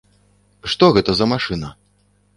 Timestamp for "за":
1.19-1.25